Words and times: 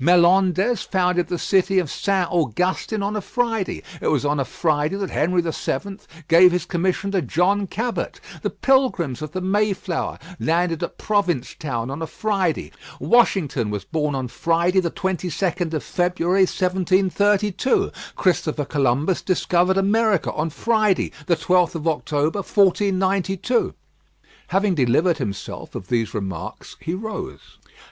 Melendez 0.00 0.82
founded 0.82 1.28
the 1.28 1.38
city 1.38 1.78
of 1.78 1.88
Saint 1.88 2.28
Augustin 2.32 3.00
on 3.00 3.14
a 3.14 3.20
Friday; 3.20 3.84
it 4.00 4.08
was 4.08 4.24
on 4.24 4.40
a 4.40 4.44
Friday 4.44 4.96
that 4.96 5.10
Henry 5.10 5.40
the 5.40 5.52
Seventh 5.52 6.08
gave 6.26 6.50
his 6.50 6.66
commission 6.66 7.12
to 7.12 7.22
John 7.22 7.68
Cabot; 7.68 8.18
the 8.42 8.50
Pilgrims 8.50 9.22
of 9.22 9.30
the 9.30 9.40
Mayflower 9.40 10.18
landed 10.40 10.82
at 10.82 10.98
Province 10.98 11.54
Town 11.56 11.90
on 11.92 12.02
a 12.02 12.08
Friday. 12.08 12.72
Washington 12.98 13.70
was 13.70 13.84
born 13.84 14.16
on 14.16 14.26
Friday, 14.26 14.80
the 14.80 14.90
22nd 14.90 15.72
of 15.74 15.84
February 15.84 16.40
1732; 16.40 17.92
Christopher 18.16 18.64
Columbus 18.64 19.22
discovered 19.22 19.76
America 19.76 20.32
on 20.32 20.50
Friday, 20.50 21.12
the 21.26 21.36
12th 21.36 21.76
of 21.76 21.86
October 21.86 22.40
1492." 22.40 23.72
Having 24.48 24.74
delivered 24.74 25.18
himself 25.18 25.76
of 25.76 25.86
these 25.86 26.12
remarks, 26.14 26.76
he 26.80 26.94
rose. 26.94 27.58